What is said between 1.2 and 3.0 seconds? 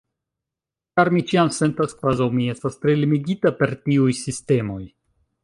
ĉiam sentas kvazaŭ mi estas tre